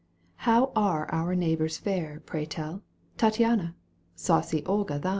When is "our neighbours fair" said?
1.11-2.23